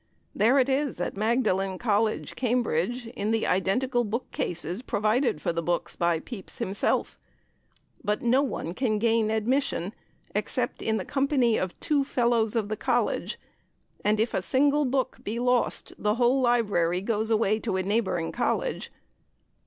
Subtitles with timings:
[0.33, 5.61] There it is at Magdalene College, Cambridge, in the identical book cases provided for the
[5.61, 7.19] books by Pepys himself;
[8.03, 9.93] but no one can gain admission
[10.33, 13.39] except in company of two Fellows of the College,
[14.03, 18.31] and if a single book be lost, the whole library goes away to a neighbouring
[18.31, 18.91] college.